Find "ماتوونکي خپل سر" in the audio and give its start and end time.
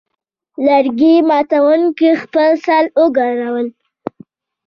1.29-2.83